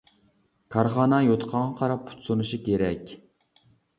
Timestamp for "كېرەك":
2.69-3.13